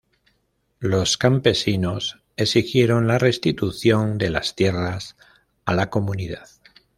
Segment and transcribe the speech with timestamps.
[0.79, 5.15] Los campesinos exigieron la restitución de las tierras
[5.63, 6.49] a la comunidad.